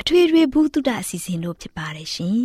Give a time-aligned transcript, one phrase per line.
[0.00, 2.38] အထွေထွေဘုဒ္ဓအစီအစဉ်တို့ဖြစ်ပါတယ်ရှင်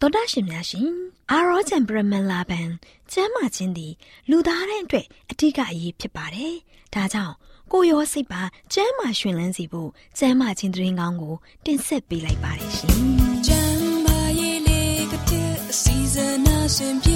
[0.00, 0.90] တော်ဒရှင်များရှင်
[1.30, 2.68] အာရောချံပရမန်လာဘန်
[3.12, 3.92] ကျမ်းမာခြင်းသည်
[4.30, 6.54] လူသားတိုင်းအတွက်အထူးအရေးဖြစ်ပါတယ်။
[6.94, 7.34] ဒါကြောင့်
[7.72, 8.42] ကိုရောစိတ်ပါ
[8.72, 12.94] ကျမ်းမာရှင်လန်းစီဖို့ကျမ်းမာခြင်းသတင်းကောင်းကိုတင်ဆက်ပေးလိုက်ပါတယ်ရှင်။
[13.46, 16.36] ကျမ်းမာရေးလေးကတဲ့အစီအစဉ်
[16.66, 17.10] အစဉ်ပြ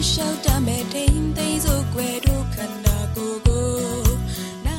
[0.00, 3.66] လိုက်လျှောက်တမဲ့ထိန်သိမ်းစို့ွယ်တို့ခန္ဓာကိုယ်ကို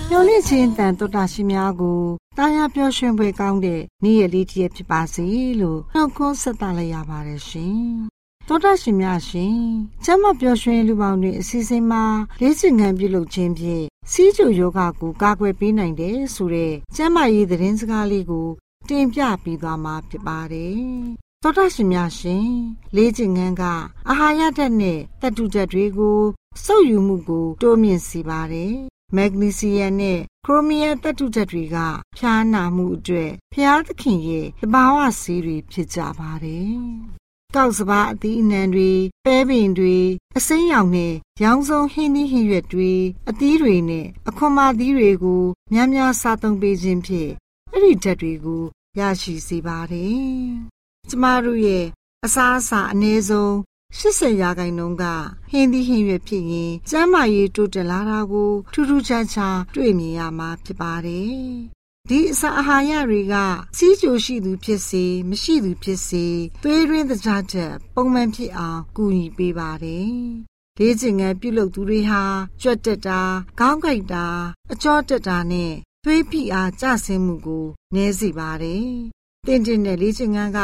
[0.09, 2.01] မျော်လင့်ခြင်းတန်တော်တာရှိများကို
[2.37, 5.25] တာယာပျော်ရွှင်ဖွယ်ကောင်းတဲ့နေ့ရက်လေးတစ်ရက်ဖြစ်ပါစေ
[5.61, 7.81] လို့နှုတ်ခွန်းဆက်သလိုက်ရပါတယ်ရှင်။
[8.47, 9.57] သောတာရှင်များရှင်
[10.05, 12.03] ကျမ်းမပျော်ရွှင်လူပေါင်းတွေအစီအစဉ်မှာ
[12.41, 18.47] လေးစင်ငံပြုလုပ်ခြင်းဖြင့်စီးကျူယောဂကိုကာကွယ်ပေးနိုင်တယ်ဆိုတဲ့ကျမ်းမာရေးသတင်းစကားလေးကို
[18.89, 20.81] တင်ပြပေးသွားမှာဖြစ်ပါတယ်။
[21.43, 22.49] သောတာရှင်များရှင်
[22.95, 23.63] လေးကျင်ငန်းက
[24.09, 26.19] အာဟာရဓာတ်နဲ့တတုဓာတ်တွေကို
[26.63, 28.75] စုပ်ယူမှုကို တိုးမြင့်စေပါတယ်
[29.15, 31.77] မက်ဂနီဆီယမ်နဲ့ခရိုမီးယားသတ္တုဓာတ်တွေက
[32.17, 36.75] ဖျားနာမှုအတွက်ဖျားသခင်ရဲ့တဘာဝဆေးတွေဖြစ်ကြပါတယ်။
[37.55, 38.91] ကောက်စပါအသီးအနှံတွေ
[39.25, 39.97] ပဲပင်တွေ
[40.37, 41.13] အစိမ်းရောင်နဲ့
[41.43, 42.91] ရောင်စုံဟင်းသီးဟင်းရွက်တွေ
[43.29, 47.31] အသီးတွေနဲ့အခွန်မာသီးတွေကိုများများစားသုံးပေးခြင်းဖြင့်
[47.71, 48.63] အဲ့ဒီဓာတ်တွေကို
[48.99, 50.51] ရရှိစေပါတယ်။
[51.11, 51.85] ကျမတို့ရဲ့
[52.25, 53.51] အစားအစာအနည်းဆုံး
[53.97, 55.03] 80ရာခိုင်နှုန်းက
[55.51, 61.35] ဟင်းသီးဟင်းရွက်ဖြစ်ရင်ကျန်းမာရေးတိုးတက်လာတာကိုထူးထူးခြားခြားတွေ့မြင်ရမှာဖြစ်ပါတယ်။
[62.09, 63.35] ဒီအစာအာဟာရတွေက
[63.77, 66.25] စီးကြိုရှိသူဖြစ်စေမရှိသူဖြစ်စေ
[66.63, 70.11] သွေးရင်းသကြားချက်ပုံမှန်ဖြစ်အောင်ကူညီပေးပါတယ်။
[70.79, 72.23] လေ့ကျင့်ငန်းပြုလုပ်သူတွေဟာ
[72.61, 73.21] ကြွက်တက်တာ
[73.59, 74.25] ခေါင်းကိုက်တာ
[74.71, 75.73] အကြောတက်တာနဲ့
[76.03, 78.85] သွေးဖိအားကျဆင်းမှုကိုနည်းစေပါတယ်။
[79.45, 80.61] တင်တင်တဲ့လေ့ကျင့်ငန်းက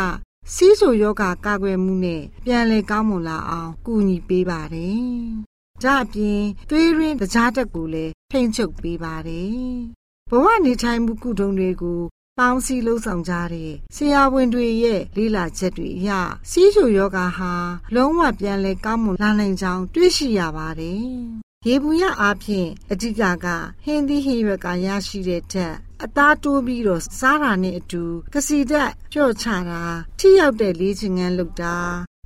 [0.53, 5.01] စီးဆိုယောဂကာကွယ်မှုနဲ့ပြန်လည်ကောင်းမွန်လာအောင်ကူညီပေးပါတယ်။
[5.83, 9.55] ဒါအပြင်သွေးရင်းတကြားတက်ကိုလည်းထိန်းချုပ်ပေးပါတယ်။
[10.29, 12.01] ဘဝနေထိုင်မှုကုထုံတွေကို
[12.37, 16.09] ပေါင်းစည်းလှုပ်ဆောင်ကြတဲ့ဆရာဝန်တွေရဲ့လေ့လာချက်တွေအရ
[16.49, 17.53] စီးချိုယောဂါဟာ
[17.95, 21.03] လုံးဝပြန်လည်ကောင်းမွန်လာနိုင်ကြောင်းတွေ့ရှိရပါတယ်။
[21.67, 23.45] ရေဘူးရအားဖြင့်အဓိကက
[23.83, 28.03] ဟင်းသီးဟင်းရွက်ကရရှိတဲ့ဓာတ် အသားတိုးပြီးတော့စားတာနဲ့အတူ
[28.33, 29.81] ကစီဓာတ်ကြော့ချတာ
[30.19, 31.77] ထိရောက်တဲ့လေ့ကျင့်ခန်းလုပ်တာ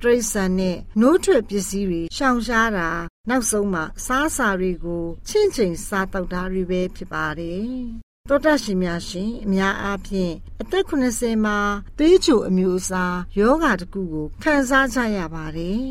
[0.02, 2.90] တရိษံနဲ့နိုးထွက်ပစ္စည်းတွေရှောင်ရှားတာ
[3.28, 7.66] နောက်ဆုံးမှစားစာတွေကိုချင့်ချိန်စားတောက်တာတွေပဲဖြစ်ပါတယ်
[8.28, 11.58] တောတရှင်များရှင်အများအားဖြင့်အသက်80မှာ
[11.98, 15.86] သွေးချိုအမျိုးအစားယောဂတစ်ခုကိုခံစားကြရပါတယ်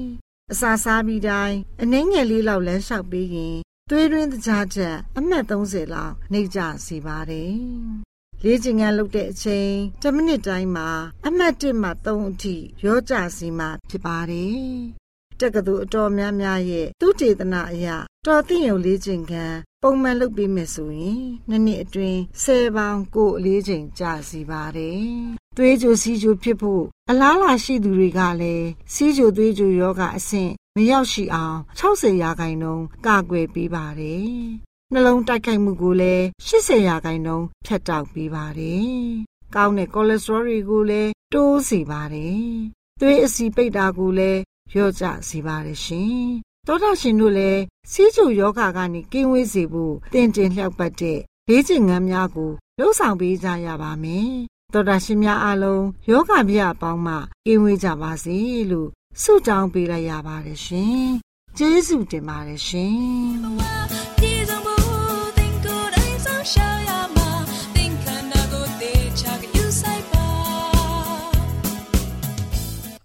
[0.51, 3.57] အစာစားပြီးတိုင်းအနှဲငယ်လေးလောက်လမ်းလျှောက်ပြီးရင်
[3.93, 7.53] သွေးရင်းတကြားချက်အမှတ်30လောက်နှိပ်ကြစေပါတယ်။
[8.43, 9.71] လေ့ကျင့်ခန်းလုပ်တဲ့အချိန်
[10.01, 10.89] 10မိနစ်တိုင်းမှာ
[11.27, 12.55] အမှတ်1မှ3အထိ
[12.85, 14.59] ရောကြစီမှဖြစ်ပါတယ်။
[15.39, 17.87] တက္ကသိုလ်အတော်များများရဲ့သူတေသနာအရ
[18.25, 25.01] တော်သိရုံလေ့ကျင့်ခန်းပုံမှန်လုပ်ပြီးမယ်ဆိုရင်နှစ်နှစ်အတွင်း10ပေါင်ကိုအလေးချိန်ကြာစီပါတယ်။
[25.57, 34.25] သွေးကြိုစီးကြိုဖြစ်ဖို့အလားလာရှိသူတွေကလည်းစီးကြိုသွေးကြိုယောဂအဆင့် မရောက်ရှိအောင်60ရာခိုင်နှုန်းကာကွယ်ပေးပါတယ်။
[34.93, 38.89] နှလုံးတိုက်ခိုက်မှုကိုလည်း80ရာခိုင်နှုန်းဖြတ်တောက်ပေးပါတယ်။
[39.55, 42.43] ကောင်းတဲ့ကိုလက်စထရောတွေကိုလည်းတိုးစေပါတယ်။
[42.99, 44.39] သွေးအဆီပိတ်တာကိုလည်း
[44.71, 46.21] လျော့ကျစေပါတယ်ရှင်။
[46.67, 54.31] သောတာရှင်တို့လည်းစီးကျူယောဂကနေကင်းဝေးစေဖို့တင်တင်လျှောက်ပတ်တဲ့လေ့ကျင့်ခန်းများကိုလှုပ်ဆောင်ပေးကြရပါမယ်။
[54.73, 57.15] သောတာရှင်များအားလုံးယောဂဗျာအပေါင်းမှ
[57.45, 58.37] ကင်းဝေးကြပါစေ
[58.71, 58.89] လို့
[59.23, 61.05] ဆုတောင်းပေးလိုက်ရပါတယ်ရှင်။
[61.57, 62.95] ကျေးဇူးတင်ပါတယ်ရှင်။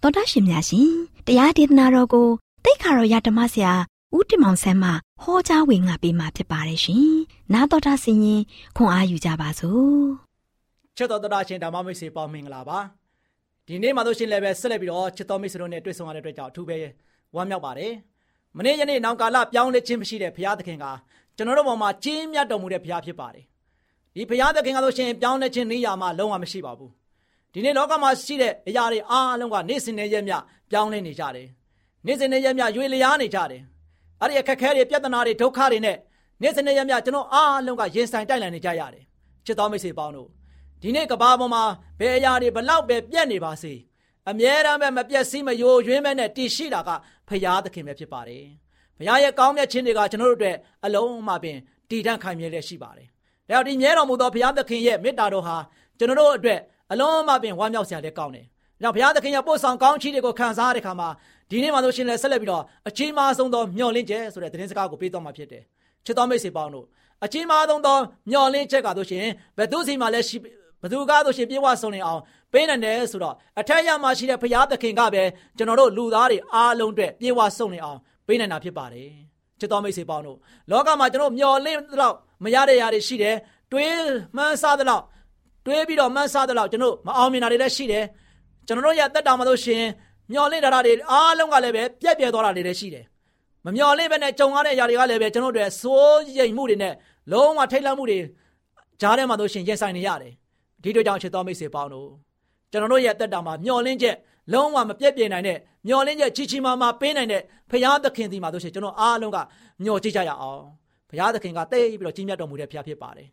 [0.01, 0.89] သောတာရှင်များရှင်
[1.27, 2.27] တရားဒေသနာတော်ကို
[2.63, 3.73] တိတ်ခါတော်ရဓမ္မဆရာ
[4.15, 7.09] ဦးတင်မောင်ဆန်းမှဟောကြားဝင်ငါပေးมาဖြစ်ပါတယ်ရှင်။
[7.53, 8.41] နာတော်တာဆင်ရင်
[8.77, 10.05] ခွန်အားယူကြပါစို့။
[10.97, 12.79] ချစ်တော်တော်ရှင်ဓမ္မမိတ်ဆွေပေါင်းမင်္ဂလာပါ။
[13.67, 16.77] ဒီနေ့မှတို့ရှင်လည်းပဲဆက်လက်ပြီးတော့ချစ်တော်မိတ်ဆွေတို့နဲ့တွေ့ဆုံရတဲ့အတွက်ကြောင့်အထူးပဲ
[17.35, 17.91] ဝမ်းမြောက်ပါတယ်။
[18.57, 20.85] မနေ့ယနေ့နောင်ကာလပြောင်းလဲခြင်းမရှိတဲ့ဘုရားသခင်က
[21.35, 23.45] ကျွန်တော်တို့ပေါ်မှာကြီးမြတ်တော်မူတဲ့ဘုရားဖြစ်ပါတယ်။
[24.15, 26.91] ဒီဘုရားသခင်ကဆိုရှင်ပြောင်းလဲခြင်းနေရာမှာလုံးဝမရှိပါဘူး။
[27.53, 30.33] ဒီနေ့လောကမှာရှိတဲ့အရာတွေအားလုံးကနေ့စဉ်နဲ့ရက်မြ
[30.71, 31.47] ပြောင်းလဲနေကြတယ်။
[32.05, 33.61] နေ့စဉ်နဲ့ရက်မြရွေလျားနေကြတယ်။
[34.21, 35.97] အဲ့ဒီအခက်ခဲတွေပြဿနာတွေဒုက္ခတွေနဲ့
[36.41, 39.03] နေ့စဉ်နဲ့ရက်မြကျွန်တော်အားလုံးကရင်ဆိုင်တိုက်လန်နေကြရတယ်။
[39.45, 40.29] ချစ်တော်မိတ်ဆွေပေါင်းတို့
[40.81, 41.63] ဒီနေ့ကဘာပေါ်မှာ
[41.99, 43.73] ဘယ်အရာတွေဘလောက်ပဲပြက်နေပါစေ
[44.29, 46.89] အမြဲတမ်းပဲမပြက်စီးမယိုယွင်းမဲနဲ့တည်ရှိတာက
[47.29, 48.43] ဖရာသခင်ပဲဖြစ်ပါတယ်။
[48.97, 51.57] ဖရာရဲ့ကောင်းမြတ်ခြင်းတွေကကျွန်တော်တို့အတွက်အလုံးအမပင်
[51.89, 53.07] တည်တံ့ခိုင်မြဲလက်ရှိပါတယ်။
[53.49, 55.57] ဒါကြောင့်ဒီမြဲတော်မူသောဖရာသခင်ရဲ့မေတ္တာတော်ဟာ
[55.97, 56.59] ကျွန်တော်တို့အတွက်
[56.91, 58.45] အလုံးအမပင်ဝမ်းမြောက်စရာလည်းကောင်းတယ်။
[58.83, 61.09] ဒါကြောင့်ဘုရားသခင်ရဲ့ပို့ဆောင်ကောင်းချီးတွေကိုခံစားရတဲ့ခါမှာ
[61.49, 65.63] ဒီနေ့မှဆိုရှင်လည်းဆက်လက်ပြီးတော့အကြီးမားဆုံးသောမျှော်လင့်ချက်ဆိုတဲ့သတင်းစကားကိုပေးသွားမှာဖြစ်တယ်။
[66.05, 66.85] ချစ်တော်မိတ်ဆွေပေါင်းတို့
[67.25, 67.97] အကြီးမားဆုံးသော
[68.31, 69.25] မျှော်လင့်ချက်ကတော့ရှင်
[69.57, 70.37] ဘယ်သူစီမှလည်းရှိ
[70.81, 72.21] ဘသူကားဆိုရှင်ပြေဝဆုံနေအောင်
[72.53, 75.23] ပေးနိုင်တယ်ဆိုတော့အထက်ရမှာရှိတဲ့ဘုရားသခင်ကပဲ
[75.57, 77.97] ကျွန်တော်တို့လူသားတွေအားလုံးအတွက်ပြေဝဆုံနေအောင်
[78.27, 79.09] ပေးနိုင်တာဖြစ်ပါတယ်
[79.59, 80.37] ချစ်တော်မိတ်ဆွေပေါင်းတို့
[80.71, 83.35] လောကမှာကျွန်တော်မျော်လင့်တော့မရတဲ့ຢာတွေရှိတယ်
[83.71, 83.95] တွေး
[84.35, 85.03] မှန်းစားတဲ့လောက်
[85.65, 88.05] တွေးပြီးတော့မှန်းစားတဲ့လောက်ကျွန်တော်မအောင်မြင်တာတွေလည်းရှိတယ်
[88.67, 89.83] ကျွန်တော်တို့ရဲ့တက်တာမှာလို့ရှင်
[90.31, 93.05] မျော်လင့်တာတွေအားလုံးကလည်းပဲပြက်ပြဲသွားတာတွေလည်းရှိတယ်
[93.65, 96.93] မမျော်လင့်ပဲနဲ့ကြုံရတဲ့ຢာတွေကလည်းပဲကျွန်တော်တို့ရဲ့စိုးရိမ်မှုတွေနဲ့
[97.31, 98.19] လုံးဝထိတ်လန့်မှုတွေ
[99.01, 100.33] ကြားထဲမှာလို့ရှင်ရင်ဆိုင်နေရတယ်
[100.87, 102.09] ဒီတို့ကြောင့်ချစ်တော်မိတ်ဆွေပေါင်းတို့
[102.71, 104.15] ကျွန်တော်တို့ရဲ့တက်တာမှာမျောလင်းချက်
[104.53, 105.57] လုံးဝမပြည့်ပြည့်နိုင်တဲ့
[105.87, 107.41] မျောလင်းချက်ချီချီမာမာပေးနိုင်တဲ့
[107.71, 109.37] ဖရာသခင်ဒီမှာတို့ရှိကျွန်တော်အားလုံးက
[109.83, 110.61] မျောကြည့်ကြရအောင်
[111.09, 113.27] ဖရာသခင်ကတိတ်ပြီးတော့ကြီးမြတ်တော်မူတဲ့ဖရာဖြစ်ပါတယ်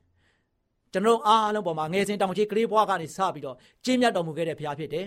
[0.93, 5.07] ကျွန်တော်အားလုံးပေါ်မှာငယ်စဉ်တောင်ကြီးကလေးဘွားကနေစပြီးတော့ကြီးမြတ်တော်မူခဲ့တဲ့ဖရာဖြစ်တယ်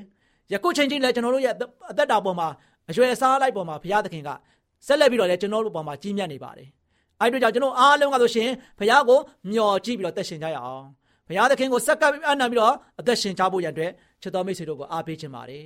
[0.52, 1.54] ယခုချိန်ချင်းလည်းကျွန်တော်တို့ရဲ့
[1.92, 2.48] အသက်တာပေါ်မှာ
[2.90, 4.30] အရွယ်စားလိုက်ပေါ်မှာဘုရားသခင်က
[4.88, 6.68] ဆက်လက်ပြီးတော့လည်းကျွန်တော်တို့ပေါ်မှာကြီးမြတ်နေပါတယ်။
[7.22, 8.50] အဲဒီတော့ကျွန်တော်အားလုံးကဆိုရှင်
[8.80, 9.20] ဘုရားကို
[9.52, 10.86] မျှော်ကြည့်ပြီးတော့တက်ရှင်ကြရအောင်
[11.28, 13.92] ဘုရားသခင်ကိုစက္ကပ်အနံပြီးတော့အသက်ရှင်ချဖို့ရန်အတွက်
[14.22, 15.66] ချစ်တော်မိတ်ဆွေတို့ကိုအားပေးခြင်းပါတယ်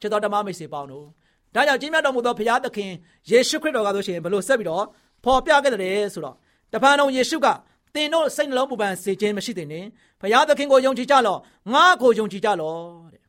[0.00, 1.06] ချစ်တော်ဓမ္မမိတ်ဆွေပေါင်းတို့
[1.54, 2.90] ဒါကြောင့်ကြီးမြတ်တော်မူသောဘုရားသခင်
[3.30, 4.84] ယေရှုခရစ်တော်ကဆိုရှင်ဘယ်လိုဆက်ပြီးတော့
[5.24, 6.36] ဖော်ပြခဲ့တယ်ဆိုတော့
[6.72, 7.46] တပန်တော်ယေရှုက
[7.94, 9.84] သင်တို့စိတ်နှလုံးပူပန်စေခြင်းမရှိသင့်နဲ့
[10.20, 11.38] ဘုရားသခင်ကိုယုံကြည်ကြလော့
[11.72, 12.78] ငါကိုယုံကြည်ကြလော့
[13.12, 13.22] တဲ့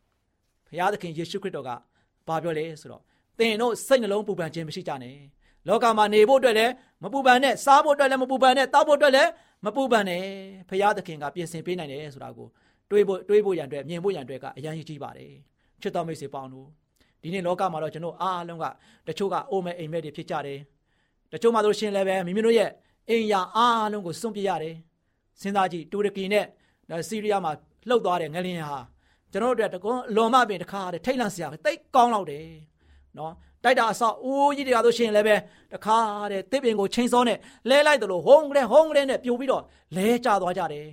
[0.67, 1.69] ဘုရားသခင်ယေရှုခရစ်တော်က
[2.27, 3.01] ဘာပြောလဲဆိုတော့
[3.39, 5.17] သင်တို့စိတ်နှလုံးပူပန်ခြင်းမရှိကြနဲ့
[5.67, 6.71] လောကမှာနေဖို့အတွက်လည်း
[7.03, 9.29] မပူပန်နဲ့စားဖို့အတွက်လည်းမပူပန်နဲ့တောက်ဖို့အတွက်လည်း
[9.65, 10.23] မပူပန်နဲ့
[10.69, 12.47] ဖရာသခင်ကပြင်ဆင်ပေးနိုင်တယ်ဆိုတာကို
[12.89, 15.31] တွေးဖို့တွေးဖို့ရန်အတွက်မြင်ဖို့ရန်အတွက်ကအရန်ကြီးပါတယ်
[15.81, 16.67] ချစ်တော်မိတ်ဆွေပေါင်းတို့
[17.21, 18.65] ဒီနေ့လောကမှာတော့ကျွန်တော်အားလုံးက
[19.07, 20.59] တချို့ကအိုမဲအိမ်မဲတွေဖြစ်ကြတယ်
[21.33, 22.69] တချို့မှတို့ရှင်လည်းပဲမိမိတို့ရဲ့
[23.09, 24.75] အိမ်ယာအားလုံးကိုစွန့်ပစ်ရတယ်
[25.41, 26.45] စဉ်းစားကြည့်တူရကီနဲ့
[27.09, 27.51] ဆီးရီးယားမှာ
[27.89, 28.79] လှုပ်သွားတဲ့ငလင်းဟာ
[29.31, 32.47] ကျွန်တော်တို့အတွက်တကွန်းလွန်မပင်တစ်ခါတည်းထိတ်လန့်စရာပဲတိတ်ကောင်းတော့တယ်
[33.17, 35.35] နော် တိုက်တာအဆောက်အိုးကြီးတွေကဆိုရှင်လည်းပဲ
[35.73, 35.97] တခါ
[36.31, 37.37] တဲ့တစ်ပင်ကိုချိန်စောနဲ့
[37.69, 39.63] လဲလိုက်တယ်လို့ဟုံကလေးဟုံကလေးနဲ့ပြိုပြီးတော့
[39.95, 40.87] လဲကျသွားကြတယ်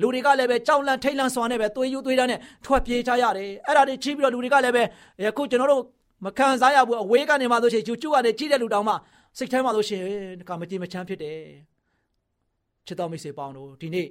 [0.00, 4.82] လူတွေကလည်းပဲကြောက်လန့်ထိတ်လန့်စွာနဲ့ပဲသွေးယူသွေးတန်းနဲ့ထွက်ပြေးကြရတယ်အဲ့ဒါတွေကြီးပြီးတော့လူတွေကလည်းပဲ
[5.30, 5.82] အခုကျွန်တော်တို့
[6.24, 8.94] မခံစားရဘူးအဝေးကနေမှဆိုရှင်ကျူကျူကနေကြီးတဲ့လူတောင်မှ
[9.38, 10.02] စိတ်ထဲမှာဆိုရှင်
[10.48, 11.38] ကမကြည်မချမ်းဖြစ်တယ်
[12.86, 14.08] ချစ်တော်မိတ်ဆွေပေါင်းတို့ဒီနေ့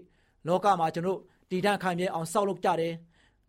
[0.47, 2.93] လောကမှာကျွန်တော်တည်တံ့ခံမြဲအောင်စောက်လုပ်ကြတယ်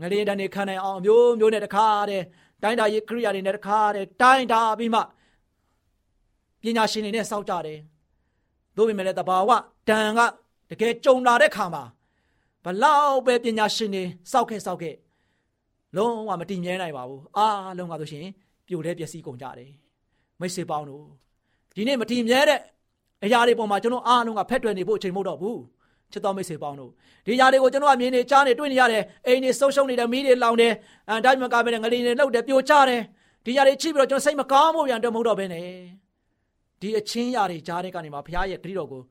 [0.00, 2.24] ငလေးတန်းနေခံနိုင်အောင်မျိုးမျိုးနဲ့တခါတည်း
[2.62, 5.00] တိုင်းတာရေးကရိယာတွေနဲ့တခါတည်းတိုင်းတာပြီးမှ
[6.62, 7.78] ပညာရှင်တွေနဲ့စောက်ကြတယ်။
[8.76, 9.50] သို့ပေမဲ့လည်းတဘာဝ
[9.88, 10.20] တန်က
[10.70, 11.84] တကယ်ကြုံလာတဲ့ခါမှာ
[12.64, 14.94] ဘလောက်ပဲပညာရှင်တွေစောက်ခဲ့စောက်ခဲ့
[15.96, 18.26] လုံးဝမတည်မြဲနိုင်ပါဘူး။အားလုံးကဆိုရှင်
[18.66, 19.70] ပြိုလဲပျက်စီးကုန်ကြတယ်။
[20.40, 21.04] မိတ်ဆွေပေါင်းတို့
[21.74, 22.60] ဒီနေ့မတည်မြဲတဲ့
[23.24, 25.58] အရာတွေပေါ်မှာကျွန်တော်အားလုံးကဖက်တွယ်နေဖို့အချိန်မဟုတ်တော့ဘူး။
[26.12, 26.90] ချစ်တော်မိတ်ဆွေပေါင်းတို့
[27.26, 30.72] ဒီညာတွေကိုကျွန်တော်အမြင်နေကြားနေတွေ့နေရတယ်အိမ်တွေဆုံးရှုံးနေတယ်မိတွေလောင်တယ်
[31.08, 33.02] အဲဒါမှမကဘဲနဲ့ငလီတွေလှုပ်တယ်ပြိုကျတယ်
[33.44, 35.68] ဒီညာတွေချိပြီးတော့ကျွန်တော်စိတ်မကောင်းမှုပြန်တော့မဟုတ်တော့ဘဲနဲ့
[36.80, 39.02] ဒီအချင်းညာတွေကြားတဲ့ကနေမှာဘုရားရဲ့ဂရုတော်ကို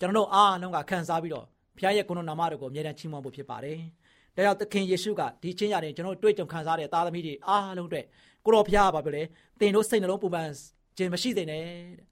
[0.00, 1.44] ကျွန်တော်တို့အားလုံးကခံစားပြီးတော့
[1.76, 3.78] ဘုရားရဲ့ကိုယ်တော်နာမတော်ကိုအမြဲတမ်းချီးမွမ်းဖို့ဖြစ်ပါတယ်
[4.36, 8.04] ဒါကြောင့်သခင်ယေရှုကဒီချင်းရတယ်ကျွန်တော်တွေ့ကြုံခံစားရတဲ့သားသမီးတွေအားလုံးအတွက်
[8.44, 9.22] ကိုတော်ဘုရားကပြောလေ
[9.60, 10.48] သင်တို့စိတ်နှလုံးပူပန်
[10.96, 11.62] ခြင်းမရှိသင့်နဲ့
[11.98, 12.06] တဲ့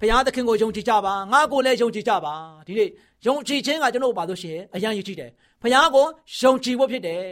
[0.00, 2.34] ဘုရားသခင်ကိုယုံကြည်ကြပါငါကိုလည်းယုံကြည်ကြပါ
[2.66, 2.90] ဒီနေ့
[3.26, 5.30] ယုံကြည်ခြင်းကကျွန်တော်တို့ပါလို့ရှိရင်အရန်ရည်ကြည့်တယ်
[5.62, 6.06] ဘုရားကို
[6.40, 7.22] ယုံကြည်ဖို့ဖြစ်တယ်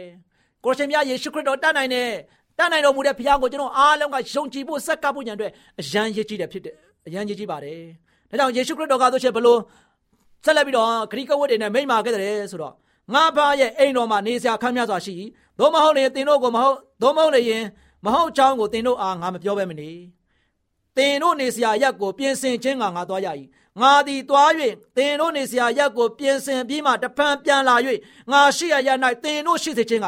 [0.63, 2.09] ကိုရှင်မြတ်ယေရှုခရစ်တော်တတ်နိုင်တယ်
[2.57, 6.75] တတ်နိုင်တော်မူတဲ့ဘုရားကိုကျွန်တော်အားလုံးကယုံကြည်ဖို့ဆက်ကပ်ဖို့ညံအတွက်အရန်ရည်ကြည့်တယ်ဖြစ်တယ်
[7.07, 7.79] အရန်ရည်ကြည့်ပါတယ်
[8.29, 9.59] ဒါကြောင့်ယေရှုခရစ်တော်ကဆိုရှင်ဘလို့
[10.45, 12.73] ဆက်လက်ပြီးတော့ဂရိကဝတ်တွေနဲ့မိမ့်မာခဲ့တယ်ဆိုတော့
[13.13, 15.15] ငါဖားရဲ့အိမ်တော်မှာနေစရာခမ်းမြတ်စွာရှိ
[15.59, 17.63] သို့မဟုတ်ရင်တင်တို့ကိုမဟုတ်သို့မဟုတ်ရင်
[18.05, 19.89] မဟုတ်ချောင်းကိုတင်တို့အားငါမပြောဘဲမနေ
[20.97, 23.27] တင်တို့နေစရာရက်ကိုပြင်ဆင်ခြင်းကငါသွားရ၏
[23.81, 24.51] ငါသည်သွား၍
[24.97, 27.75] တင်တို့နေစရာရက်ကိုပြင်ဆင်ပြီးမှတဖန်ပြန်လာ၍
[28.31, 28.89] ငါရှိရရ၌
[29.23, 30.07] တင်တို့ရှိစေခြင်းက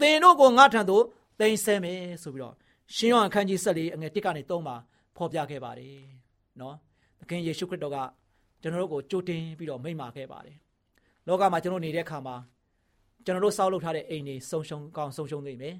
[0.00, 1.04] တင်တို့ကိုငါထံသို့
[1.40, 2.54] တင်ဆဲမယ်ဆိုပြီးတော့
[2.94, 4.76] ရှင်ယောဟန်ခန်းကြီး14အငယ်1ကနေ3မှာ
[5.16, 5.96] ဖော်ပြခဲ့ပါတယ်
[6.60, 6.74] နော်
[7.20, 7.96] သခင်ယေရှုခရစ်တော်က
[8.62, 10.56] ကျွန်တော်တို့ကိုကြိုတင်ပြီးတော့မိန့်မာခဲ့ပါတယ်
[11.26, 12.36] လောကမှာကျွန်တော်နေတဲ့အခါမှာ
[13.24, 15.74] ကျွန်တော်တို့စောက်လုပ်ထားတဲ့အိမ်တွေဆုံရှုံကောင်းဆုံရှုံနေမယ်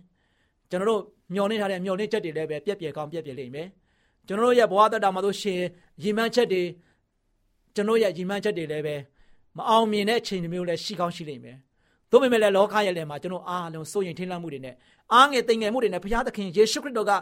[0.71, 1.03] ကျွန်တော်တို့
[1.35, 3.69] မျောနေထားတဲ့မျောနေချက်တွေလည်းပဲပြက်ပြက်ကောင်းပြက်ပြက်လိမ့်မယ်
[4.29, 5.61] ကျွန်တော်တို့ရဲ့ဘဝတတမှာတို့ရှင်
[6.03, 6.63] ရီမန်းချက်တွေ
[7.75, 8.97] ကျွန်တော်ရဲ့ရီမန်းချက်တွေလည်းပဲ
[9.57, 11.57] မအောင်မြင်တဲ့အချိန်မျိုးလည်းရှိကောင်းရှိလိမ့်မယ်။
[12.11, 14.75] သို့ပေမဲ့လည်းလောကရဲ့လယ်မှာကျွန်တော်အားလုံးစိုးရင်ထိတ်လန့်မှုတွေနဲ့
[15.13, 17.13] အားငယ်တိမ်ငယ်မှုတွေနဲ့ဘုရားသခင်ယေရှုခရစ်တော်က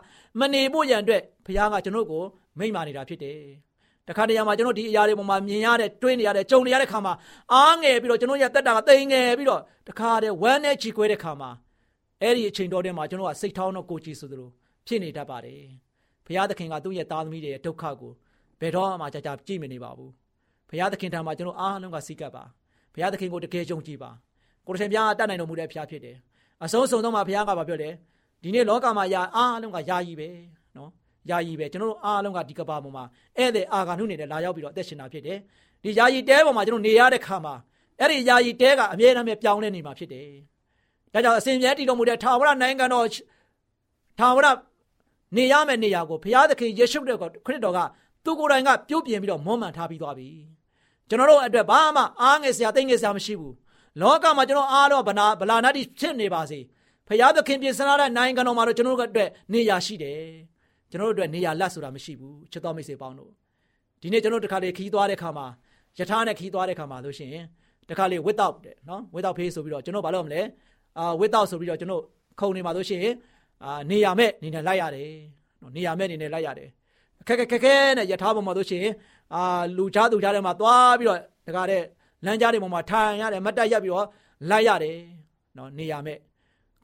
[0.40, 2.22] မနေဖို့ရန်အတွက်ဘုရားကကျွန်တော်ကို
[2.58, 3.38] မိန့်မာနေတာဖြစ်တယ်။
[4.08, 7.12] တခါတရံမှာကျွန်တော်ဒီအရာတွေပေါ်မှာမြင်ရတဲ့တွေးနေရတဲ့ကြုံနေရတဲ့ခါမှာ
[7.52, 11.50] အားငယ်ပြီးတော့ကျွန်တော်ရဲ့တက်တာကတိမ်ငယ်ပြီးတော့တခါတည်းဝမ်းနဲ့ချီခွဲတဲ့ခါမှာ
[12.22, 14.50] အဲ့ဒီအချိန်တော်ထဲမှာကျွန်တော်ကစိတ်ထောင်းတော့ကိုကြည်ဆိုသလို
[14.86, 15.62] ဖြစ်နေတတ်ပါတယ်။
[16.26, 18.12] ဘုရားသခင်ကသူ့ရဲ့သားသမီးတွေရဲ့ဒုက္ခကို
[18.60, 20.10] ဘယ်တော့မှကြာကြာကြည့်မနေပါဘူး။
[20.70, 22.44] ဘုရားသခင်ထံမှာကျွန်တော်အားလုံးကစိတ်ကပ်ပါ။
[22.94, 24.10] ဘုရားသခင်ကိုတကယ်ယုံကြည်ပါ။
[24.66, 26.16] ကိုရရှင်ဘုရားတတ်နိုင်တော်မူတဲ့ဘုရားဖြစ်တယ်။
[26.64, 27.92] အဆုံးစုံတော့မှဘုရားကပြောတယ်။
[28.42, 30.28] ဒီနေ့လောကမှာယာအားလုံးကယာယီပဲ
[30.76, 30.90] နော်။
[31.30, 33.04] ယာယီပဲကျွန်တော်တို့အားလုံးကဒီကဘာပေါ်မှာ
[33.38, 35.38] ဧည့်သည်အာဂါနုနေနဲ့လာရောက်ပြီးတော့အသက်ရှင်တာဖြစ်တယ်။
[35.84, 37.54] ဒီယာယီတဲပေါ်မှာကျွန်တော်နေရတဲ့ခါမှာ
[38.00, 40.28] အဲ့ဒီယာယီတဲကအမြဲတမ်းပြောင်းလဲနေမှာဖြစ်တယ်။
[41.12, 43.06] ဒါကြောင့်အစဉ်မြဲတည်တော်မူတဲ့ထာဝရနိုင်ငံတော်
[44.18, 44.46] ထာဝရ
[45.36, 47.12] နေရမယ့်နေရာကိုဘုရားသခင်ယေရှုခရ
[47.54, 47.78] စ်တော်က
[48.24, 50.28] သူကိုယ်တိုင်ကပြုတ်ပြင်ပြီးတော့မွမ်းမံထားပြီးသွားပြီ
[51.08, 53.54] ကျွန်တော်တို့အတွက်ဘာမှအားငယ်စရာတိတ်ငယ်စရာမရှိဘူး
[54.00, 56.58] လောကမှာကျွန်တော်အားတော့ဗနာဗလာနာတိဖြစ်နေပါစေ
[57.08, 60.20] ဘုရားသခင်ပြင်ဆင်ထားတဲ့နိုင်ငံတော်မှာတော့ကျွန်တော်တို့အတွက်နေရာရှိတယ်
[60.90, 63.30] ကျွန်တော်တို့အတွက်နေရာလက်ဆိုတာမရှိဘူးချစ်တော်မိတ်ဆွေပေါင်းတို့
[64.00, 65.46] ဒီနေ့ကျွန်တော်တို့တခါလေခီးသွားတဲ့ခါမှာ
[65.98, 67.44] ယထာနဲ့ခီးသွားတဲ့ခါမှာလို့ရှိရင်
[67.90, 70.40] တခါလေ without တဲ့နော် without pay ဆိုပြီးတော့ကျွန်တော်ဘာလုပ်မလဲ
[70.98, 72.02] အာ without ဆိုပြီးတော့ကျွန်တော်
[72.40, 73.14] ခုံနေမှာလို့ရှိရင်
[73.64, 75.10] အာနေရာမဲ့နေနဲ့လိုက်ရတယ်
[75.60, 76.68] နော်နေရာမဲ့နေနဲ့လိုက်ရတယ်
[77.26, 78.94] ခက်ခက်ခက်ခဲနဲ့ယထာပေါ်မှာလို့ရှိရင်
[79.34, 79.42] အာ
[79.76, 81.82] လူချားသူချားထဲမှာသွားပြီးတော့တကားတဲ့
[82.24, 84.06] လမ်းကြားတွေပေါ်မှာထိုင်ရတယ်မတ်တက်ရက်ပြီးတော့
[84.50, 84.96] လိုက်ရတယ်
[85.56, 86.18] နော်နေရာမဲ့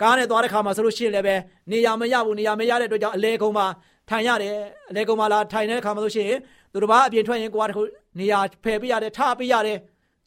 [0.02, 1.34] ကားနဲ့သွားတဲ့ခါမှာဆိုလို့ရှိရင်လည်းပဲ
[1.70, 3.66] နေရာမရဘူးနေရာမရတဲ့အတွက်ကြောင့်အလဲကုန်းမှာ
[4.10, 4.56] ထိုင်ရတယ်
[4.90, 6.38] အလဲကုန်းမှာလာထိုင်တဲ့ခါမှာလို့ရှိရင်
[6.72, 7.82] သူတို့ဘာအပြင်ထွက်ရင်ကိုကတခု
[8.18, 9.78] နေရာဖယ်ပေးရတယ်ထားပေးရတယ်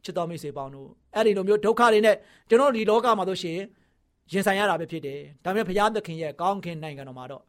[0.04, 2.16] ချစ်တော်မိတ်ဆွေပေါင်းတို့အဲ့ဒီလိုမျိုးဒုက္ခတွေနဲ့
[2.50, 3.66] ကျွန်တော်ဒီလောကမှာလို့ရှိရင်
[4.32, 7.44] ရင်ဆိုင်ရတာပဲဖြစ်တယ်ဒါပေမဲ့ဘုရားသခင်ရဲ့ကောင်းခင်နိုင်ငံတော်မှာတော့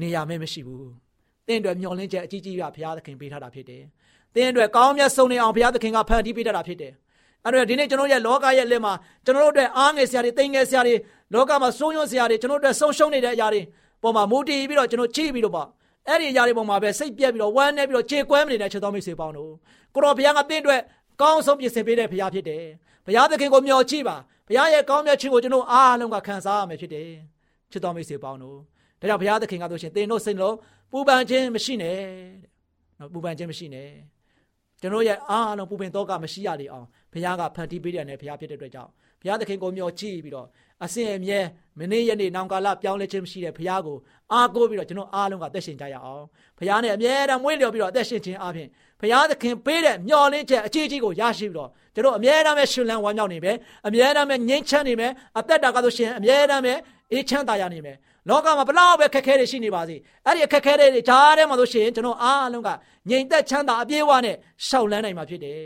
[0.00, 0.90] နေရာမဲ့မရှိဘူး
[1.46, 3.82] တင့်အတွက်မျောလင်းချက်အကြီးကြီးကဘုရားသခင်ပေးထားတာဖြစ်တယ်။
[4.34, 6.92] တင့်အတွက်ကောင်းမြတ်ဆုံးနေအောင်ဘုရားသခင်ကဖန်တီးပေးထားတာဖြစ်တယ်။
[7.44, 8.92] အဲ့တော့ဒီနေ့ကျွန်တော်ရဲ့လောကရဲ့လက်မှာ
[9.24, 10.94] ကျွန်တော်တို့အတွက်အားငယ်စရာတွေတိမ်ငယ်စရာတွေ
[11.34, 13.62] လောကမှာဆုံးယုံစရာတွေကျွန်တော်တို့အတွက်ဆုံးရှုံးနေတဲ့အရာတွေ
[14.02, 15.68] ပေါ်မှာမူတည်ပြီးတော့ကျွန်တော်ချိပြီးတော့ပေါ့
[16.08, 19.52] အဲ့ဒီအရာတွေပေါ်မှာပဲစိတ်ပြက်ပြီးတော့ဝမ်းနေပြီးတော့ခြေကွဲမနေတဲ့ချက်တော်မိတ်ဆွေပေါင်းတို့
[19.94, 20.80] ကိုတော်ဘုရားကတင့်အတွက်
[21.20, 22.64] ကောင်းဆုံးပြင်ဆင်ပေးတဲ့ဘုရားဖြစ်တယ်။
[23.06, 24.16] ဘုရားသခင်ကိုမျှော်ကြည့်ပါ
[24.46, 27.08] ဘုရားရဲ့ကောင်းမြတ်ခြင်းကိုကျွန်တော်အားလုံးကခံစားရမယ်ဖြစ်တယ်။
[27.72, 28.58] ချစ်တော်မိတ်ဆွေပေါင်းတို့
[29.00, 30.56] ဒါကြောင့်ဘုရားသခင်ကဆိုရှင်သင်တို့စိတ်လုံး
[30.92, 31.98] ပူပန်ခြင်းမရှိနဲ့
[32.98, 33.90] နော်ပူပန်ခြင်းမရှိနဲ့
[34.80, 40.46] ကျွန်တော်ရဲ့အားလုံးပူပင်တော့ကမရှိရလေအောင်ဘုရားကဖန်တီးပေးတယ်နဲ့ဘုရားဖြစ်တဲ့အတွက်ကြောင့်ဘုရားသခင်ကိုမျှော်ကြည့်ပြီးတော့
[40.84, 41.38] အစဉ်အမြဲ
[41.78, 43.96] မနေ့ရက်နေ့နောင်ကာလပြောင်းလဲခြင်းမရှိတဲ့ဘုရားကို
[44.32, 46.24] အားကိုးပြီးတော့ကျွန်တော်အားလုံးကသက်ရှင်ကြရအောင်
[46.58, 48.68] ဘုရားနဲ့အမြဲတမ်းမွေးလျော်ပြီးတော့အသက်ရှင်ခြင်းအပြင်
[49.00, 56.74] ဘုရားသခင်ပေးတဲ့မျှော်လင့်ချက်အကြီးကြီးကိုရရှိပြီးတော့ကျွန်တော်အမြဲတမ်းပဲရှင်လန်းဝမ်းမြောက်နေမယ်အမြဲတမ်းပဲငြိမ်းချမ်းနေမယ်အသက်တာကဆိုရှင်အမြဲတမ်းပဲ
[57.12, 57.96] အေးချမ်းသာရနေမယ်
[58.28, 62.68] လောကမှာဘလောက်ပဲခက်ခဲတွေရှိနေပါစေအဲ့ဒီအခက်ခဲတွေကြားထဲမှာလို့ရှိရင်ကျွန်တော်အားလုံးက
[63.10, 64.36] ငြိမ်သက်ချမ်းသာအပြည့်အဝနဲ့
[64.66, 65.60] ရှောက်လန်းနိုင်မှာဖြစ်တယ်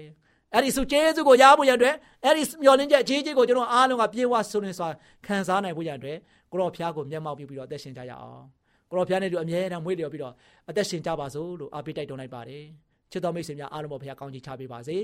[0.54, 1.94] အဲ့ဒီစုကျေးဇူးကိုရဖို့ရတဲ့
[2.24, 4.88] အဲ့ဒီမျောလင်းချက်အကြီးကြီးကိုကျွန်တော်အားလုံးကပြေဝဆုံးနေစွာ
[5.26, 6.16] ခံစားနိုင်ဖို့ရတဲ့
[6.52, 8.44] ကိုရောဖျားကိုမျက်မှောက်ပြုပြီးတော့အသက်ရှင်ကြရအောင်
[8.90, 10.34] ကိုရောဖျားနဲ့တူအမြဲတမ်းမွေးလျော်ပြီးတော့
[10.70, 12.64] အသက်ရှင်ကြပါစို့လို့အားပေးတိုက်တွန်းလိုက်ပါတယ်
[13.12, 14.96] ချစ်တော်မိတ်ဆွေများအားလုံးပေါ်ဖျားကောင်းချီးချပေးပါစေ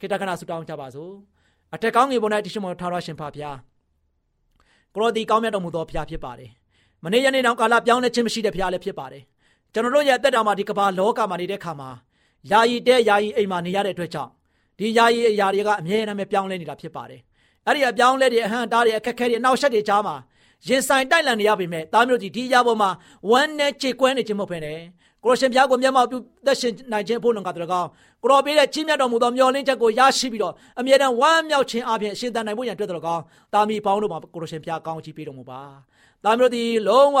[0.00, 1.12] ခေတ္တခဏဆုတောင်းကြပါစို့
[1.74, 3.56] အထက်ကောင်းငယ်ပေါ်၌တရှိမောထာဝရရှင်ဖဖျား
[4.94, 6.50] ကိုရောဒီကောင်းမြတ်တော်မူသောဖျားဖြစ်ပါတယ်
[7.04, 9.22] မနေ့ယနေ့နောက်ကာလပြောင်းလဲခြင်းမရှိတဲ့ဖျားလည်းဖြစ်ပါတယ်
[9.72, 11.90] ကျွန်တော်တို့ရဲ့အသက်တာမှာဒီကမ္ဘာလောကမှာနေတဲ့ခါမှာ
[12.50, 14.30] ယာယီတဲ့ယာယီအိမ်မှာနေရတဲ့အတွက်ကြောင့်
[14.78, 17.20] ဒီယာယီအရာတွေကအမြဲတမ်းပဲပြောင်းလဲနေတာဖြစ်ပါတယ်
[17.66, 20.16] အဲ့ဒီအပြောင်းလဲတွေအဟံတားတွေအခက်ခဲတွေနောက်ဆက်တွေကြားမှာ
[20.68, 22.90] ရင်ဆိုင်တိုက်လန်နေရပေမဲ့တားမျိုးကြီးဒီအရာပေါ်မှာ
[23.30, 24.78] ဝမ်းနဲ့ခြေကွဲနေခြင်းမဟုတ်ဘဲနဲ့
[25.26, 27.86] ကိုကိုရရှင်ဘုရားကိုမျက်မှောက်ပြုသက်ရှင်နိုင်ခြင်းဖို့လုံကတရကောင်
[28.22, 33.20] ကိုတော်ပေးတဲ့ကြီးမြတ်တော်မူသောမျှော်လင့်ချက်ကိုရရှိပြီးတော့အမြဲတမ်းဝမ်းမြောက်ခြင်းအပြင်ရှင်သန်နိုင်ဖို့ရန်အတွက်တော်ကောင်
[33.54, 35.60] တာမီပေါင်းတို့မှာကိုရရှင်ဘုရားကောင်းချီးပေးတော်မူပါ
[36.24, 37.18] တာမီတို့ဒီလုံးဝ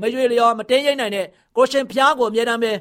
[0.00, 2.72] မရွေလျော်မတင်းရိပ်နိုင်တဲ့ကိုရရှင်ဘုရားကိုအမြဲတမ်းပဲ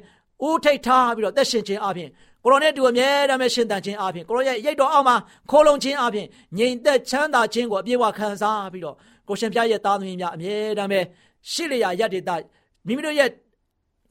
[0.48, 2.10] ဦးထိတ်ထားပြီးတော့သက်ရှင်ခြင်းအပြင်
[2.44, 5.16] ကိုရောနဲ့တူအမြဲတမ်းပဲရှင်သန်ခြင်းအပြင်ကိုရောရဲ့ရိတ်တော်အောက်မှာ
[5.52, 6.28] ခိုးလုံခြင်းအပြင်
[6.58, 8.96] ငြိမ်သက်ချမ်းသာခြင်းကိုအပြည့်အဝခံစားပြီးတော့
[9.28, 11.00] ကိုရှင်ဘုရားရဲ့သားသမီးများအမြဲတမ်းပဲ
[11.52, 12.32] ရှိလျာရတ္တိတ
[12.88, 13.30] မိမိတို့ရဲ့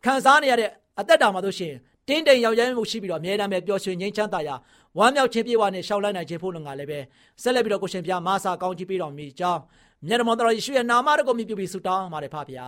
[0.04, 0.70] ခံစားနေရတဲ့
[1.00, 1.74] အသက်တာမှာတို့ရှင်
[2.08, 4.54] တင်းတိမ်ရောက်ရမ်းမှုရှိပြီးတော့အမြဲတမ်းပဲပျော်ရွှင်ငြိမ်းချမ်းသာရာ
[4.98, 6.98] ဝမ်းမြောက်ခြင်းပြေဝနဲ့ရှောက်လိုက်နိုင်ခြင်းဖို့လုံငါလည်းပဲ
[7.42, 9.60] ဆက်လက်ပြီးတော့ကိုရှင်ဘုရားမဆာကောင်းကြီးပေးတော်မူကြောင်း
[10.06, 12.66] မြတ်တော်တော်ယေရှုရဲ့နာမတော်ကိုမြည်ပြီးဆုတောင်းပါတယ်ဖပါဗျာ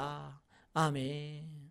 [0.77, 1.66] အာမင်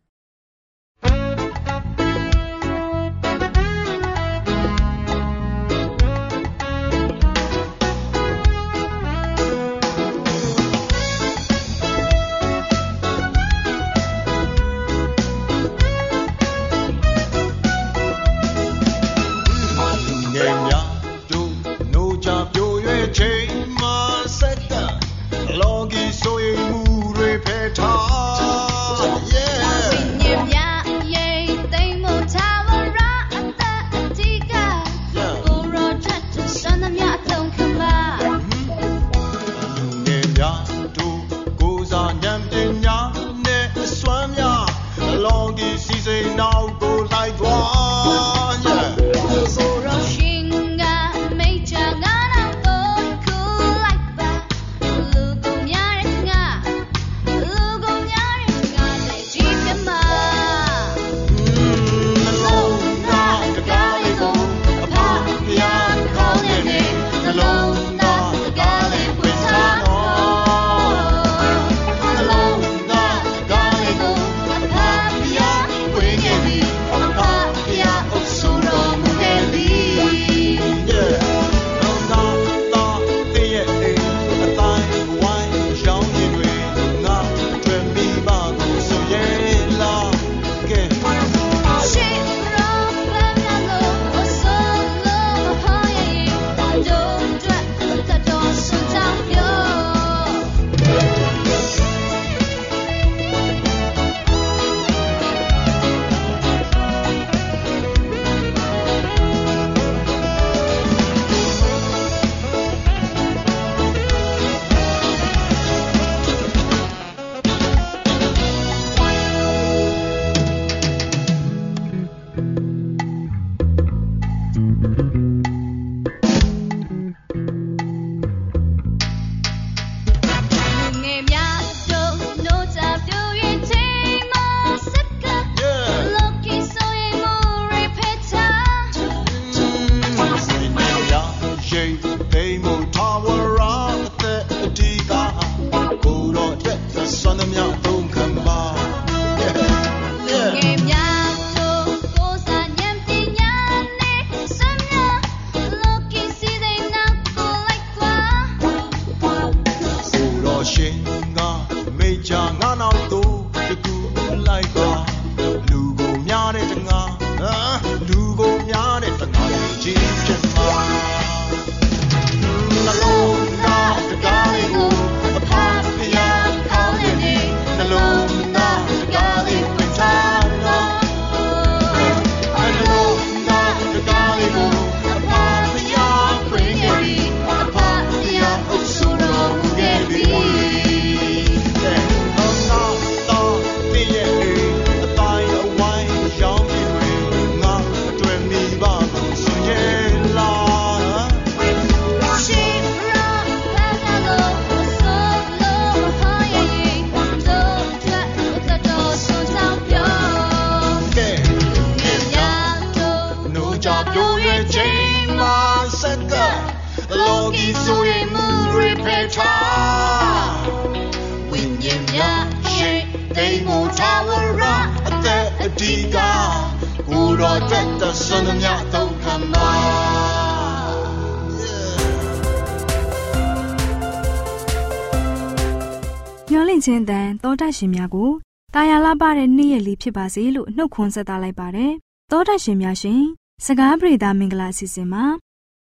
[236.85, 238.31] ချင်းတန်တောတရှင်များကို
[238.73, 241.93] တာယာလာပါတဲ့နေ့ရက်လေးဖြစ်ပါစေလို့နှုတ်ခွန်းဆက်သလိုက်ပါတယ်
[242.31, 243.21] တောတရှင်များရှင်
[243.65, 245.25] စကားပြေတာမင်္ဂလာအစီအစဉ်မှာ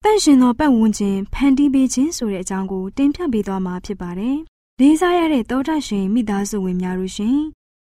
[0.04, 4.38] တန့်ရှင်သောပတ်ဝန်းကျင်ဖန်တီးပေးခြင်းဆိုတဲ့အကြောင်းကိုတင်ပြပေးသွားမှာဖြစ်ပါတယ်
[4.80, 7.38] လေးစားရတဲ့တောတရှင်မိသားစုဝင်များတို့ရှင်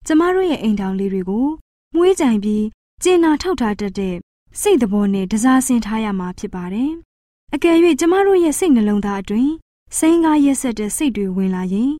[0.07, 1.47] ကျမတို့ရဲ့အိမ်ထောင်လေးတွေကို
[1.95, 2.65] မွေးကြိုင်ပြီး
[3.03, 4.17] ကျင်နာထောက်ထားတတ်တဲ့
[4.61, 6.91] စိတ်သဘောနဲ့တစားဆင်ထားရမှာဖြစ်ပါတယ်။
[7.55, 9.53] အကယ်၍ကျမတို့ရဲ့စိတ်နှလုံးသားအတွင်း
[9.99, 11.93] စိန်ကားရက်ဆက်တဲ့စိတ်တွေဝင်လာရင်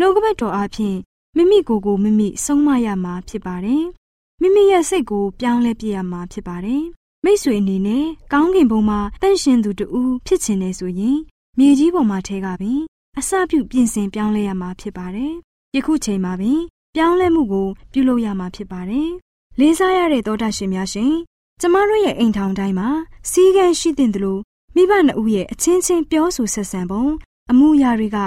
[0.00, 0.98] နှုတ်ကပတ်တော်အားဖြင့်
[1.36, 3.84] မိမိကိုယ်ကိုမိမိဆုံးမရမှာဖြစ်ပါတယ်။
[4.40, 6.82] မိမိရဲ့စိတ်ကိုပြောင်းလဲပြရမှာဖြစ်ပါတယ်။
[7.24, 9.86] မိတ်ဆွေအနေနဲ့ကောင်းကင်ဘုံမှာတန့်ရှင်သူတူ
[10.26, 11.18] ဖြစ်ချင်နေဆိုရင်
[11.58, 12.80] မြေကြီးပေါ်မှာထဲကပင်
[13.18, 15.32] အစပြုပြင်ဆင်ပြောင်းလဲရမှာဖြစ်ပါတယ်။
[15.76, 16.60] ယခုချိန်မှာပင်
[16.94, 19.08] ပြောင်းလဲမှုကိုပြုလုပ်ရမှာဖြစ်ပါတယ်။
[19.58, 21.12] လေးစားရတဲ့သောတာရှင်များရှင်
[21.60, 22.88] ကျမတို့ရဲ့အိမ်ထောင်တိုင်းမှာ
[23.30, 24.40] စီးကန်းရှိတဲ့တို့
[24.74, 27.04] မိဘနှစ်ဦးရဲ့အချင်းချင်းပြောဆိုဆက်ဆံပုံ
[27.50, 28.18] အမှုရာတွေက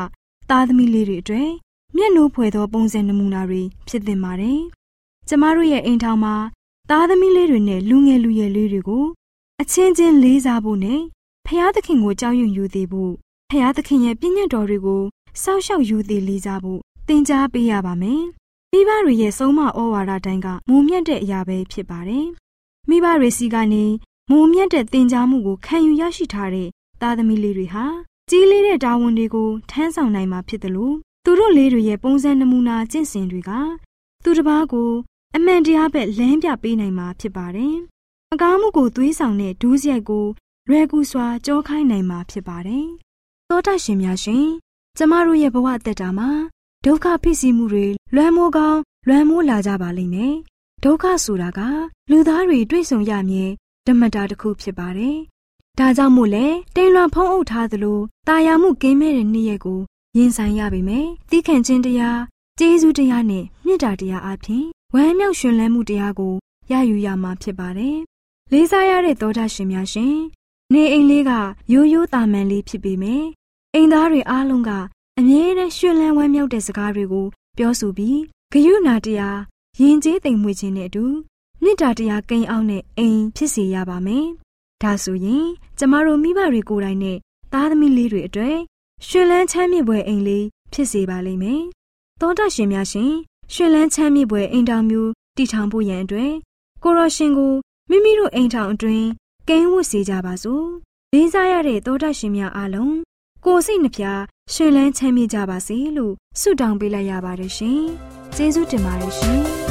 [0.54, 1.50] သားသမီးလေးတွေအတွက်
[1.96, 4.60] မျက်နှိုးဖွယ်သောပုံစံနမူနာတွေဖြစ်သင့်ပါတယ်။
[5.28, 6.36] ကျမတို့ရဲ့အိမ်ထောင်မှာ
[6.90, 9.06] သားသမီးလေးတွေနဲ့လူငယ်လူရွယ်လေးတွေကို
[9.62, 11.00] အချင်းချင်းလေးစားဖို့နဲ့
[11.48, 13.14] ဖျားသခင်ကိုကြောက်ရွံ့ယူသေးဖို့
[13.52, 15.04] ဖျားသခင်ရဲ့ပြည့်ညတ်တော်တွေကို
[15.44, 18.22] စောင့်ရှောက်ယူသေးလေးစားဖို့သင်ကြားပေးရပါမယ်။
[18.72, 22.26] မိဘတွေရဲ့ဆုံးမဩဝါဒတိုင်းကမုံမြတ်တဲ့အရာပဲဖြစ်ပါတယ်။
[22.90, 23.86] မိဘတွေစီကနေ
[24.32, 26.68] မုံမြတ်တဲ့သင်ကြားမှုကိုခံယူရရှိထားတဲ့
[27.02, 27.86] သားသမီးလေးတွေဟာ
[28.34, 33.52] ကြီးလေးတဲ့တာဝန်တွေကိုထမ်းဆောင်နိုင်မှာဖြစ်တယ်လို့သူတို့လေးတွေရဲ့ပုံစံနမူနာကျင့်စဉ်တွေက
[34.24, 34.91] သူတစ်ပါးကို
[35.36, 37.76] အမှန်တရားပဲလမ်းပြပေးနိုင်မှာဖြစ်ပါတယ်။
[38.34, 40.26] အကားမှုကိုသွေးဆောင်တဲ့ဒူးစရိုက်ကို
[40.70, 42.86] လွယ်ကူစွာကြောခိုင်းနိုင်မှာဖြစ်ပါတယ်။
[43.50, 44.46] သောတရှင်များရှင်
[44.98, 46.30] ကျမတို့ရဲ့ဘဝအသက်တာမှာ
[46.86, 50.34] ဒုက္ခဖြစ်စီမှုတွေလွမ်းမိုးကောင်းလွမ်းမိုးလာကြပါလိမ့်မယ်။
[50.84, 51.60] ဒုက္ခဆိုတာက
[52.12, 53.50] လူသားတွေတွေ့ဆုံရမည်
[53.88, 55.17] ဓမ္မတာတစ်ခုဖြစ်ပါတယ်။
[55.80, 59.80] ဒါကြောင့်မို့လဲတိမ်လွန်ဖုံးအုပ်ထားသလိုတာယာမှုကင်းမဲ့တဲ့နေ့ရက်ကို
[60.18, 62.18] ရင်ဆိုင်ရပေမယ်။သီးခံခြင်းတရား၊
[62.60, 66.34] ကျေးဇူးတရားနဲ့မေတ္တာတရားအပြင်ဝမ်းမြောက်ရွှင်လန်းမှုတရားကို
[66.72, 67.98] ရယူရမှာဖြစ်ပါတယ်။
[68.52, 70.16] လေးစားရတဲ့သောတာရှင်များရှင်။
[70.74, 71.32] နေအိမ်လေးက
[71.74, 73.28] ရိုးရိုးတာမန်လေးဖြစ်ပေမယ့်
[73.74, 74.72] အိမ်သားတွေအားလုံးက
[75.20, 78.20] အမြဲတမ်းရွှင်လန်းဝမ်းမြောက်တဲ့စကားတွေကိုပြောဆိုပြီး
[78.54, 79.40] ဂယုဏတရား
[79.82, 81.06] ရင်ကျေးသိမ်မွေ့ခြင်းနဲ့အတူ
[81.64, 84.28] မေတ္တာတရားကိန်းအောင်တဲ့အိမ်ဖြစ်စေရပါမယ်။
[84.84, 85.46] ဒါဆိုရင်
[85.80, 87.17] ကျမတို့မိဘတွေကိုယ်တိုင်နဲ့
[87.54, 88.58] သားသမီးလေးတွေအတွက်
[89.08, 91.62] ရှင်လန်းချမ်းမြေပွဲအိမ်လေးဖြစ်စေပါလိမ့်မယ်။
[92.22, 93.12] သောတာရှင်များရှင်
[93.54, 96.32] ရှင်လန်းချမ်းမြေပွဲအိမ်တော်မျိုးတည်ထောင်ဖို့ရန်အတွက်
[96.84, 97.54] ကိုရောရှင်ကို
[97.89, 99.08] မိမိတို့အိမ်ထောင်အတွင်း
[99.50, 100.65] ကိန်းဝတ်စေကြပါစို့။
[101.13, 102.96] လေးစားရတဲ့သောတာရှင်များအားလုံး
[103.46, 104.04] ကိုစိတ်နှပြ
[104.54, 107.82] ရှင်လန်းချမ်းမြေကြပါစေလို့ဆုတောင်းပေးလိုက်ရပါတယ်ရှင်။
[108.36, 109.41] ကျေးဇူးတင်ပါတယ်ရှင်။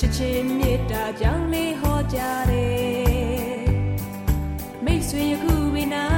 [0.00, 2.18] ချစ်ချင်းမေတ္တာကြောင့်လေးဟောကြ
[2.50, 3.68] တယ်
[4.84, 6.17] မိတ်ဆွေယခုဝိနာ